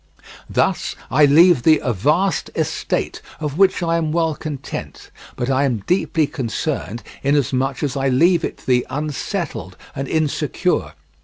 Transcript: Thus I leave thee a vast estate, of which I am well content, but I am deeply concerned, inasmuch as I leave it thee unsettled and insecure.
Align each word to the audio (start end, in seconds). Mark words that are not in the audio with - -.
Thus 0.49 0.95
I 1.11 1.25
leave 1.25 1.61
thee 1.61 1.79
a 1.83 1.93
vast 1.93 2.49
estate, 2.55 3.21
of 3.39 3.59
which 3.59 3.83
I 3.83 3.97
am 3.97 4.11
well 4.11 4.33
content, 4.33 5.11
but 5.35 5.47
I 5.47 5.63
am 5.63 5.83
deeply 5.85 6.25
concerned, 6.25 7.03
inasmuch 7.21 7.83
as 7.83 7.95
I 7.95 8.09
leave 8.09 8.43
it 8.43 8.65
thee 8.65 8.83
unsettled 8.89 9.77
and 9.95 10.07
insecure. 10.07 10.93